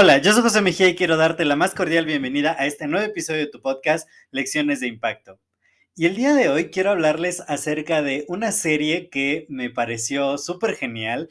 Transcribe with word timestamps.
Hola, 0.00 0.18
yo 0.18 0.32
soy 0.32 0.42
José 0.42 0.60
Mejía 0.60 0.88
y 0.88 0.94
quiero 0.94 1.16
darte 1.16 1.44
la 1.44 1.56
más 1.56 1.74
cordial 1.74 2.06
bienvenida 2.06 2.54
a 2.56 2.66
este 2.66 2.86
nuevo 2.86 3.04
episodio 3.04 3.40
de 3.40 3.50
tu 3.50 3.60
podcast 3.60 4.08
Lecciones 4.30 4.78
de 4.78 4.86
Impacto. 4.86 5.40
Y 5.96 6.06
el 6.06 6.14
día 6.14 6.34
de 6.34 6.48
hoy 6.48 6.70
quiero 6.70 6.90
hablarles 6.90 7.40
acerca 7.48 8.00
de 8.02 8.24
una 8.28 8.52
serie 8.52 9.10
que 9.10 9.46
me 9.48 9.70
pareció 9.70 10.38
súper 10.38 10.76
genial 10.76 11.28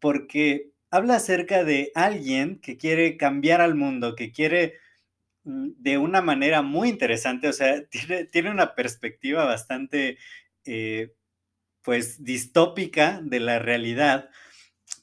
porque 0.00 0.72
habla 0.90 1.16
acerca 1.16 1.64
de 1.64 1.90
alguien 1.94 2.60
que 2.60 2.76
quiere 2.76 3.16
cambiar 3.16 3.62
al 3.62 3.74
mundo, 3.74 4.14
que 4.14 4.32
quiere 4.32 4.74
mm, 5.44 5.70
de 5.78 5.96
una 5.96 6.20
manera 6.20 6.60
muy 6.60 6.90
interesante, 6.90 7.48
o 7.48 7.52
sea, 7.54 7.82
tiene, 8.30 8.50
una 8.50 8.74
perspectiva 8.74 9.46
bastante, 9.46 10.18
eh, 10.66 11.14
pues, 11.88 12.22
distópica 12.22 13.20
de 13.22 13.40
la 13.40 13.58
realidad 13.58 14.28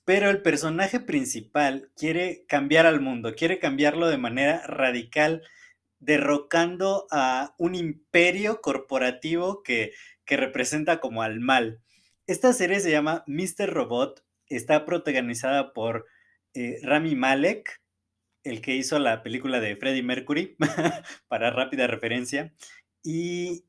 pero 0.05 0.29
el 0.29 0.43
personaje 0.43 0.99
principal 0.99 1.89
quiere 1.97 2.45
cambiar 2.47 2.85
al 2.85 3.01
mundo, 3.01 3.33
quiere 3.33 3.57
cambiarlo 3.57 4.07
de 4.07 4.19
manera 4.19 4.65
radical, 4.67 5.41
derrocando 5.99 7.07
a 7.09 7.55
un 7.57 7.73
imperio 7.73 8.61
corporativo 8.61 9.63
que, 9.63 9.93
representa 10.27 10.99
como 10.99 11.23
al 11.23 11.39
mal. 11.39 11.81
Esta 12.27 12.53
serie 12.53 12.79
se 12.79 12.91
llama 12.91 13.23
Mr. 13.25 13.67
Robot, 13.67 14.23
está 14.47 14.85
protagonizada 14.85 15.73
por 15.73 16.05
eh, 16.53 16.77
Rami 16.83 17.15
Malek, 17.15 17.81
el 18.43 18.61
que 18.61 18.75
hizo 18.75 18.99
la 18.99 19.23
película 19.23 19.59
de 19.59 19.75
Freddie 19.75 20.03
Mercury, 20.03 20.55
para 21.27 21.49
rápida 21.49 21.87
referencia. 21.87 22.53
Y, 23.03 23.65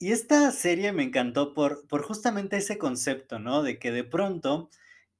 esta 0.00 0.50
serie 0.50 0.92
me 0.92 1.02
encantó 1.02 1.52
por, 1.52 1.86
por 1.86 2.02
justamente 2.02 2.56
ese 2.56 2.78
concepto, 2.78 3.38
¿no? 3.38 3.62
De 3.62 3.78
que 3.78 3.92
de 3.92 4.04
pronto 4.04 4.70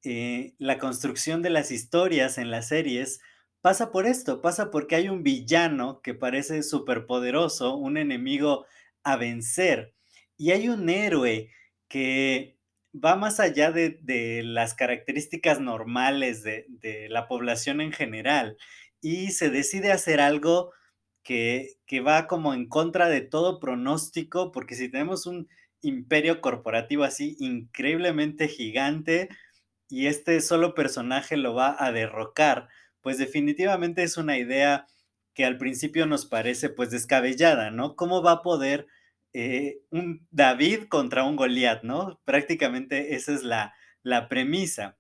eh, 0.03 0.55
la 0.59 0.79
construcción 0.79 1.43
de 1.43 1.51
las 1.51 1.71
historias 1.71 2.39
en 2.39 2.51
las 2.51 2.69
series 2.69 3.21
pasa 3.61 3.93
por 3.93 4.07
esto, 4.07 4.41
pasa 4.41 4.71
porque 4.71 4.97
hay 4.97 5.09
un 5.11 5.23
villano 5.23 6.01
que 6.03 6.15
parece 6.15 6.63
superpoderoso, 6.63 7.77
un 7.77 7.99
enemigo 7.99 8.65
a 9.03 9.17
vencer, 9.17 9.95
y 10.39 10.53
hay 10.53 10.71
un 10.71 10.89
héroe 10.89 11.51
que 11.89 12.57
va 12.95 13.17
más 13.17 13.41
allá 13.41 13.73
de, 13.73 14.43
las 14.45 14.75
características 14.75 15.61
normales 15.61 16.43
de, 16.43 16.65
de, 16.69 17.09
la 17.11 17.29
población 17.29 17.81
en 17.83 17.93
general 17.93 18.57
y 19.03 19.33
se 19.33 19.51
decide 19.51 19.93
hacer 19.93 20.21
algo 20.21 20.73
que, 21.31 22.01
va 22.01 22.27
como 22.27 22.55
en 22.55 22.69
contra 22.69 23.09
de 23.09 23.21
todo 23.21 23.61
pronóstico, 23.61 24.51
porque 24.51 24.75
si 24.75 24.89
tenemos 24.89 25.27
un 25.27 25.49
imperio 25.81 26.41
corporativo 26.41 27.05
así 27.05 27.37
increíblemente 27.39 28.49
gigante, 28.49 29.29
y 29.89 30.07
este 30.07 30.41
solo 30.41 30.75
personaje 30.75 31.37
lo 31.37 31.55
va 31.55 31.77
a 31.79 31.93
derrocar, 31.93 32.69
pues 33.01 33.19
definitivamente 33.19 34.03
es 34.03 34.17
una 34.17 34.39
idea 34.39 34.87
que 35.33 35.45
al 35.45 35.57
principio 35.57 36.05
nos 36.07 36.27
parece 36.27 36.69
pues 36.69 36.91
descabellada, 36.91 37.71
¿no? 37.71 37.95
¿Cómo 37.95 38.23
va 38.23 38.33
a 38.33 38.43
poder 38.43 38.89
eh, 39.33 39.79
un 39.91 40.27
David 40.33 40.89
contra 40.89 41.23
un 41.25 41.37
Goliat, 41.37 41.85
¿no? 41.85 42.21
Prácticamente 42.25 43.15
esa 43.15 43.33
es 43.33 43.45
la, 43.45 43.75
la 44.03 44.29
premisa. 44.29 44.99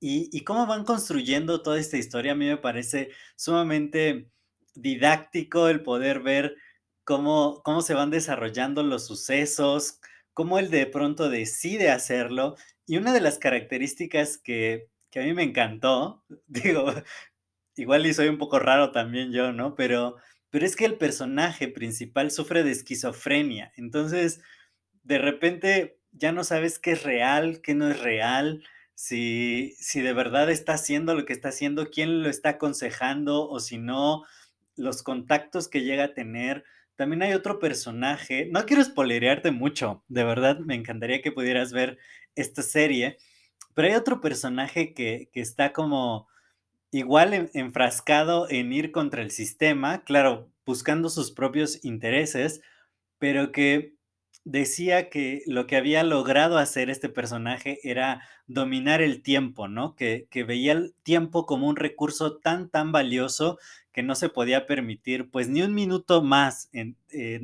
Y, 0.00 0.28
y, 0.30 0.44
cómo 0.44 0.66
van 0.66 0.84
construyendo 0.84 1.62
toda 1.62 1.78
esta 1.78 1.96
historia, 1.96 2.32
a 2.32 2.34
mí 2.34 2.46
me 2.46 2.56
parece 2.56 3.10
sumamente 3.36 4.30
didáctico 4.80 5.68
el 5.68 5.82
poder 5.82 6.20
ver 6.20 6.56
cómo, 7.04 7.62
cómo 7.64 7.82
se 7.82 7.94
van 7.94 8.10
desarrollando 8.10 8.82
los 8.82 9.06
sucesos, 9.06 10.00
cómo 10.32 10.58
él 10.58 10.70
de 10.70 10.86
pronto 10.86 11.28
decide 11.30 11.90
hacerlo 11.90 12.56
y 12.86 12.96
una 12.96 13.12
de 13.12 13.20
las 13.20 13.38
características 13.38 14.38
que, 14.38 14.88
a 15.14 15.20
mí 15.20 15.34
me 15.34 15.42
encantó, 15.42 16.24
digo, 16.46 16.92
igual 17.76 18.06
y 18.06 18.14
soy 18.14 18.28
un 18.28 18.38
poco 18.38 18.58
raro 18.58 18.92
también 18.92 19.32
yo, 19.32 19.52
¿no? 19.52 19.74
Pero, 19.74 20.16
pero 20.50 20.64
es 20.64 20.74
que 20.74 20.86
el 20.86 20.96
personaje 20.96 21.68
principal 21.68 22.30
sufre 22.30 22.62
de 22.62 22.70
esquizofrenia. 22.70 23.72
Entonces, 23.76 24.40
de 25.02 25.18
repente 25.18 25.98
ya 26.12 26.32
no 26.32 26.44
sabes 26.44 26.78
qué 26.78 26.92
es 26.92 27.02
real, 27.02 27.60
qué 27.62 27.74
no 27.74 27.90
es 27.90 28.00
real, 28.00 28.64
si, 28.94 29.74
si 29.78 30.00
de 30.00 30.12
verdad 30.12 30.50
está 30.50 30.74
haciendo 30.74 31.14
lo 31.14 31.24
que 31.26 31.32
está 31.32 31.50
haciendo, 31.50 31.90
quién 31.90 32.22
lo 32.22 32.28
está 32.30 32.50
aconsejando 32.50 33.48
o 33.48 33.60
si 33.60 33.78
no, 33.78 34.24
los 34.78 35.02
contactos 35.02 35.68
que 35.68 35.82
llega 35.82 36.04
a 36.04 36.14
tener. 36.14 36.64
También 36.96 37.22
hay 37.22 37.34
otro 37.34 37.58
personaje, 37.58 38.48
no 38.50 38.64
quiero 38.66 38.82
spoilerearte 38.82 39.50
mucho, 39.50 40.02
de 40.08 40.24
verdad 40.24 40.58
me 40.58 40.74
encantaría 40.74 41.22
que 41.22 41.30
pudieras 41.30 41.72
ver 41.72 41.98
esta 42.34 42.62
serie, 42.62 43.18
pero 43.74 43.88
hay 43.88 43.94
otro 43.94 44.20
personaje 44.20 44.94
que, 44.94 45.30
está 45.34 45.72
como 45.72 46.26
igual 46.90 47.50
enfrascado 47.54 48.48
en 48.50 48.72
ir 48.72 48.90
contra 48.90 49.22
el 49.22 49.30
sistema, 49.30 50.02
claro, 50.02 50.50
buscando 50.66 51.10
sus 51.10 51.30
propios 51.30 51.84
intereses, 51.84 52.60
pero 53.18 53.52
que 53.52 53.94
decía 54.44 55.10
que 55.10 55.42
lo 55.46 55.66
que 55.66 55.76
había 55.76 56.02
logrado 56.02 56.58
hacer 56.58 56.90
este 56.90 57.08
personaje 57.08 57.78
era 57.82 58.22
dominar 58.46 59.02
el 59.02 59.22
tiempo, 59.22 59.68
¿no? 59.68 59.94
Que, 59.94 60.26
que, 60.30 60.42
veía 60.42 60.72
el 60.72 60.94
tiempo 61.02 61.46
como 61.46 61.68
un 61.68 61.76
recurso 61.76 62.38
tan, 62.38 62.70
tan 62.70 62.90
valioso 62.90 63.58
que 63.98 64.04
no 64.04 64.14
se 64.14 64.28
podía 64.28 64.64
permitir 64.64 65.28
pues 65.28 65.48
ni 65.48 65.60
un 65.60 65.74
minuto 65.74 66.22
más 66.22 66.68
en, 66.72 66.96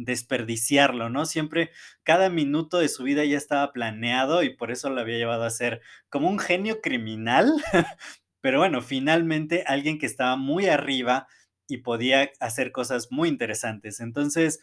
desperdiciarlo, 0.04 1.10
¿no? 1.10 1.26
Siempre, 1.26 1.72
cada 2.04 2.31
minuto 2.31 2.78
de 2.78 2.88
su 2.88 3.03
vida 3.03 3.25
ya 3.25 3.37
estaba 3.37 3.72
planeado 3.72 4.44
y 4.44 4.50
por 4.54 4.70
eso 4.70 4.88
lo 4.88 5.00
había 5.00 5.19
llevado 5.19 5.43
a 5.43 5.50
ser 5.50 5.81
como 6.09 6.31
un 6.31 6.38
genio 6.38 6.81
criminal, 6.81 7.53
pero 8.41 8.60
bueno, 8.60 8.82
finalmente 8.82 9.64
alguien 9.66 9.98
que 9.98 10.06
estaba 10.06 10.37
muy 10.37 10.66
arriba 10.66 11.26
y 11.66 11.78
podía 11.78 12.31
hacer 12.38 12.70
cosas 12.70 13.10
muy 13.10 13.28
interesantes. 13.28 13.98
Entonces, 13.98 14.60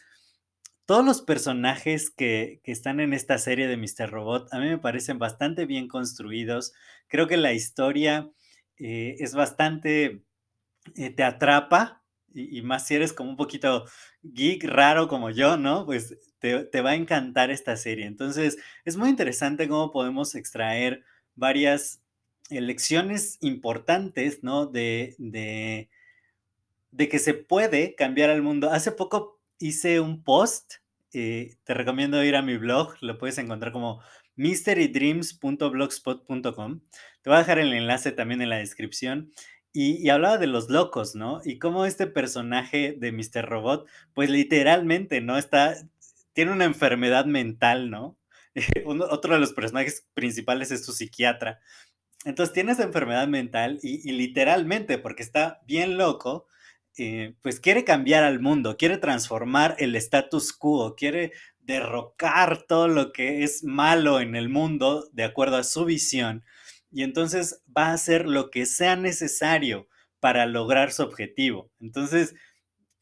todos 0.86 1.04
los 1.04 1.20
personajes 1.20 2.08
que, 2.08 2.62
están 2.64 3.00
en 3.00 3.12
esta 3.12 3.36
serie 3.36 3.66
de 3.68 3.76
Mr. 3.76 4.10
Robot 4.10 4.48
a 4.54 4.60
mí 4.60 4.66
me 4.70 4.78
parecen 4.78 5.18
bastante 5.18 5.66
bien 5.66 5.88
construidos. 5.88 6.72
Creo 7.08 7.26
que 7.26 7.36
la 7.36 7.52
historia 7.52 8.30
eh, 8.78 9.16
es 9.18 9.34
bastante 9.34 10.22
eh, 10.96 11.10
te 11.10 11.22
atrapa, 11.22 12.02
y, 12.34 12.62
más 12.62 12.86
si 12.86 12.94
eres 12.94 13.12
como 13.12 13.30
un 13.30 13.36
poquito 13.36 13.84
geek, 14.22 14.64
raro 14.64 15.08
como 15.08 15.30
yo, 15.30 15.56
¿no? 15.56 15.84
Pues 15.84 16.16
te, 16.38 16.80
va 16.80 16.90
a 16.90 16.94
encantar 16.94 17.50
esta 17.50 17.76
serie. 17.76 18.06
Entonces, 18.06 18.58
es 18.84 18.96
muy 18.96 19.10
interesante 19.10 19.68
cómo 19.68 19.90
podemos 19.92 20.34
extraer 20.34 21.04
varias 21.34 22.00
lecciones 22.48 23.38
importantes, 23.40 24.42
¿no? 24.42 24.66
De, 24.66 25.14
de, 25.18 25.90
de 26.90 27.08
que 27.08 27.18
se 27.18 27.34
puede 27.34 27.94
cambiar 27.94 28.30
al 28.30 28.42
mundo. 28.42 28.70
Hace 28.70 28.92
poco 28.92 29.40
hice 29.58 30.00
un 30.00 30.22
post, 30.22 30.74
eh, 31.12 31.56
te 31.64 31.74
recomiendo 31.74 32.22
ir 32.24 32.36
a 32.36 32.42
mi 32.42 32.56
blog, 32.56 32.94
lo 33.00 33.18
puedes 33.18 33.38
encontrar 33.38 33.72
como 33.72 34.00
mysterydreams.blogspot.com. 34.36 36.80
Te 37.22 37.30
voy 37.30 37.36
a 37.36 37.40
dejar 37.40 37.58
el 37.58 37.72
enlace 37.72 38.12
también 38.12 38.42
en 38.42 38.50
la 38.50 38.58
descripción. 38.58 39.32
Y, 39.74 40.08
hablaba 40.10 40.36
de 40.38 40.46
los 40.46 40.68
locos, 40.68 41.14
¿no? 41.14 41.40
Y 41.44 41.58
cómo 41.58 41.86
este 41.86 42.06
personaje 42.06 42.94
de 42.98 43.10
Mr. 43.10 43.46
Robot, 43.46 43.88
pues 44.12 44.28
literalmente, 44.28 45.22
¿no? 45.22 45.38
Está, 45.38 45.76
tiene 46.34 46.52
una 46.52 46.66
enfermedad 46.66 47.24
mental, 47.24 47.90
¿no? 47.90 48.18
otro 49.10 49.34
de 49.34 49.40
los 49.40 49.52
personajes 49.54 50.06
principales 50.14 50.70
es 50.70 50.84
su 50.84 50.92
psiquiatra. 50.92 51.60
Entonces 52.24 52.52
tiene 52.52 52.72
esa 52.72 52.84
enfermedad 52.84 53.26
mental 53.28 53.78
y, 53.82 54.12
literalmente, 54.12 54.98
porque 54.98 55.22
está 55.22 55.60
bien 55.66 55.96
loco, 55.96 56.46
eh, 56.98 57.34
pues 57.42 57.58
quiere 57.58 57.84
cambiar 57.84 58.24
al 58.24 58.40
mundo, 58.40 58.76
quiere 58.76 58.98
transformar 58.98 59.76
el 59.78 59.96
status 59.96 60.52
quo, 60.52 60.94
quiere 60.94 61.32
derrocar 61.60 62.62
todo 62.64 62.88
lo 62.88 63.12
que 63.12 63.42
es 63.42 63.64
malo 63.64 64.20
en 64.20 64.36
el 64.36 64.48
mundo 64.48 65.08
de 65.12 65.24
acuerdo 65.24 65.56
a 65.56 65.64
su 65.64 65.84
visión 65.84 66.44
y 66.92 67.02
entonces 67.02 67.62
va 67.76 67.88
a 67.88 67.94
hacer 67.94 68.26
lo 68.26 68.50
que 68.50 68.66
sea 68.66 68.96
necesario 68.96 69.88
para 70.20 70.46
lograr 70.46 70.92
su 70.92 71.02
objetivo. 71.02 71.70
Entonces, 71.80 72.34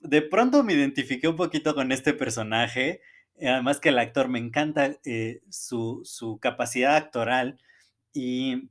de 0.01 0.23
pronto 0.23 0.63
me 0.65 0.75
identifiqué 0.75 1.29
un 1.29 1.37
poquito 1.37 1.75
con 1.75 1.93
este 1.93 2.15
personaje, 2.15 3.03
además 3.43 3.81
que 3.81 3.91
el 3.91 3.99
actor 3.99 4.29
me 4.29 4.39
encanta 4.39 4.97
eh, 5.05 5.43
su, 5.51 6.39
capacidad 6.41 6.97
actoral 6.97 7.59
Y 8.13 8.71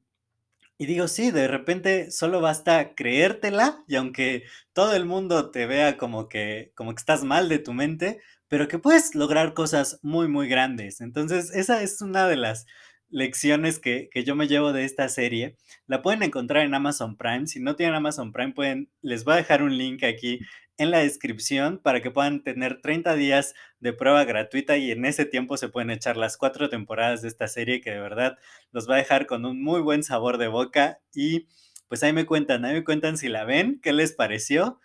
y 0.81 0.85
digo, 0.85 1.09
sí, 1.09 1.31
de 1.31 1.47
repente 1.49 2.09
solo 2.09 2.39
basta 2.39 2.95
creértela, 2.95 3.83
y 3.85 3.97
aunque 3.97 4.43
todo 4.71 4.95
el 4.95 5.03
mundo 5.05 5.51
te 5.51 5.65
vea 5.65 5.97
como 5.97 6.29
que 6.29 6.71
como 6.73 6.95
que 6.95 6.99
estás 7.01 7.25
mal 7.25 7.49
de 7.49 7.59
tu 7.59 7.73
mente, 7.73 8.21
pero 8.47 8.69
que 8.69 8.79
puedes 8.79 9.13
lograr 9.13 9.53
cosas 9.53 9.99
muy, 10.03 10.29
muy 10.29 10.47
grandes. 10.47 11.01
Entonces, 11.01 11.51
esa 11.53 11.81
es 11.83 12.01
una 12.01 12.27
de 12.29 12.37
las 12.37 12.65
lecciones 13.09 13.79
que 13.79 14.09
que 14.11 14.23
yo 14.23 14.35
me 14.35 14.47
llevo 14.47 14.73
de 14.73 14.85
esta 14.85 15.09
serie. 15.09 15.55
La 15.87 16.01
pueden 16.01 16.23
encontrar 16.23 16.65
en 16.65 16.73
Amazon 16.73 17.17
Prime. 17.17 17.47
Si 17.47 17.59
no 17.59 17.75
tienen 17.75 17.95
Amazon 17.95 18.31
Prime, 18.33 18.53
pueden 18.53 18.89
les 19.01 19.23
voy 19.23 19.33
a 19.35 19.37
dejar 19.37 19.63
un 19.63 19.77
link 19.77 20.03
aquí 20.03 20.39
en 20.77 20.91
la 20.91 20.99
descripción 20.99 21.79
para 21.83 22.01
que 22.01 22.09
puedan 22.11 22.41
tener 22.41 22.79
30 22.81 23.15
días 23.15 23.53
de 23.81 23.91
prueba 23.93 24.23
gratuita, 24.23 24.77
y 24.77 24.91
en 24.91 25.03
ese 25.05 25.25
tiempo 25.25 25.57
se 25.57 25.67
pueden 25.69 25.89
echar 25.91 26.15
las 26.15 26.37
4 26.37 26.69
temporadas 26.69 27.21
de 27.21 27.27
esta 27.27 27.47
serie 27.49 27.81
que 27.81 27.91
de 27.91 27.99
verdad 27.99 28.37
los 28.71 28.89
va 28.89 28.95
a 28.95 28.97
dejar 28.99 29.25
con 29.25 29.45
un 29.45 29.61
muy 29.61 29.81
buen 29.81 30.03
sabor 30.03 30.37
de 30.37 30.47
boca. 30.47 30.99
Y, 31.13 31.47
pues, 31.89 32.01
ahí 32.03 32.13
me 32.13 32.25
cuentan 32.25 32.63
ahí 32.65 32.73
me 32.75 32.83
cuentan 32.85 33.17
si 33.17 33.27
la 33.27 33.43
ven, 33.43 33.79
qué 33.83 33.91
les 33.91 34.13
pareció. 34.13 34.79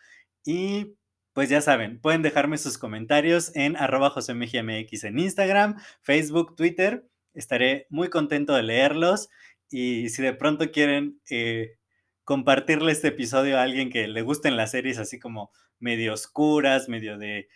Y, 0.45 0.97
pues, 1.33 1.49
ya 1.49 1.61
saben, 1.61 2.01
pueden 2.01 2.23
dejarme 2.23 2.59
sus 2.59 2.77
comentarios 2.79 3.55
en 3.55 3.77
@josemgmx 3.77 5.05
en 5.05 5.19
Instagram, 5.21 5.77
Facebook, 6.03 6.57
Twitter. 6.57 7.07
Estaré 7.35 7.87
muy 7.91 8.09
contento 8.09 8.55
de 8.55 8.63
leerlos. 8.63 9.29
Y 9.71 10.09
si 10.11 10.23
de 10.23 10.35
pronto 10.35 10.71
quieren, 10.71 11.21
eh, 11.31 11.77
compartirle 12.25 12.93
este 12.93 13.09
episodio 13.09 13.59
a 13.59 13.63
alguien 13.63 13.91
que 13.91 14.09
le 14.09 14.23
gusten 14.23 14.57
las 14.57 14.71
series 14.71 14.99
así 14.99 15.19
como 15.19 15.51
medio 15.79 16.15
oscuras, 16.15 16.89
medio 16.89 17.19
de 17.19 17.49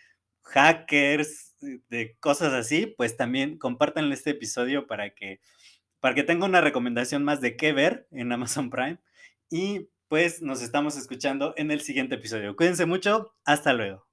hackers, 0.43 1.55
de 1.59 2.17
cosas 2.19 2.53
así, 2.53 2.85
pues 2.85 3.17
también 3.17 3.57
compártanle 3.57 4.13
este 4.15 4.31
episodio 4.31 4.87
para 4.87 5.11
que 5.11 5.39
para 5.99 6.15
que 6.15 6.23
tenga 6.23 6.45
una 6.45 6.61
recomendación 6.61 7.23
más 7.23 7.41
de 7.41 7.57
qué 7.57 7.73
ver 7.73 8.07
en 8.11 8.31
Amazon 8.31 8.69
Prime. 8.69 8.99
Y, 9.49 9.89
pues, 10.07 10.41
nos 10.41 10.61
estamos 10.61 10.97
escuchando 10.97 11.53
en 11.57 11.71
el 11.71 11.81
siguiente 11.81 12.15
episodio. 12.15 12.55
Cuídense 12.55 12.85
mucho. 12.85 13.33
Hasta 13.45 13.73
luego. 13.73 14.07